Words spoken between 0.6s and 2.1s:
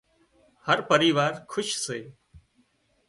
هر پريوار کُش سي